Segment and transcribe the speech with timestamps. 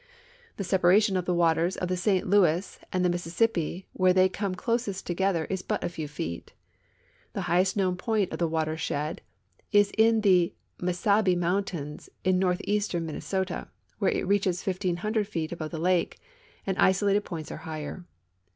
[0.57, 4.55] The separation of the waters of the St I^ouis and the Mississippi where they come
[4.55, 6.53] closest together is but a few feet.
[7.33, 9.21] The highest knowai point of the watershed
[9.71, 13.67] is in the Mesabi mountains in northeastern Min nesota,
[13.99, 16.17] where it reaches 1,500 feet above the lake,
[16.65, 18.03] and isolated points are higher.